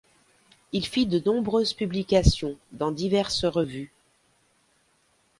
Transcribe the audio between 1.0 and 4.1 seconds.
de nombreuses publications dans diverses revues.